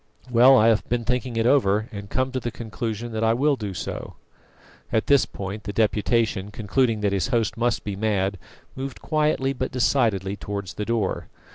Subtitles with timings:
[0.31, 3.55] Well, I have been thinking it over, and come to the conclusion that I will
[3.55, 4.15] do so"
[4.91, 8.39] At this point the Deputation, concluding that his host must be mad,
[8.75, 11.27] moved quietly but decidedly towards the door.